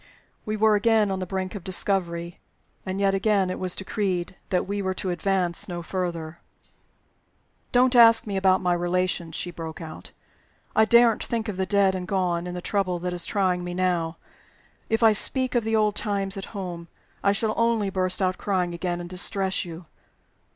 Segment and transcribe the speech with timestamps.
[0.47, 2.39] We were again on the brink of discovery.
[2.87, 6.39] And again it was decreed that we were to advance no further.
[7.71, 10.09] "Don't ask me about my relations!" she broke out.
[10.75, 13.75] "I daren't think of the dead and gone, in the trouble that is trying me
[13.75, 14.17] now.
[14.89, 16.87] If I speak of the old times at home,
[17.23, 19.85] I shall only burst out crying again, and distress you.